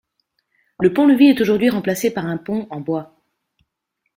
Le 0.79 0.91
pont-levis 0.93 1.27
est 1.29 1.41
aujourd'hui 1.41 1.69
remplacé 1.69 2.09
par 2.11 2.25
un 2.25 2.37
pont 2.37 2.65
en 2.71 2.81
bois. 2.81 3.15